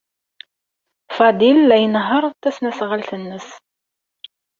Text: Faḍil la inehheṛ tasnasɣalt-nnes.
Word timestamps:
Faḍil 1.17 1.57
la 1.65 1.77
inehheṛ 1.85 2.23
tasnasɣalt-nnes. 2.41 3.47